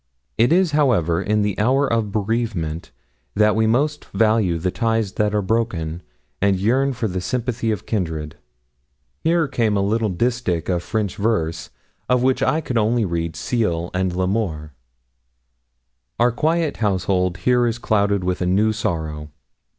[0.39, 2.89] 'It is, however, in the hour of bereavement
[3.35, 6.01] that we most value the ties that are broken,
[6.41, 8.35] and yearn for the sympathy of kindred.'
[9.23, 11.69] Here came a little distich of French verse,
[12.09, 14.73] of which I could only read ciel and l'amour.
[16.19, 19.29] 'Our quiet household here is clouded with a new sorrow.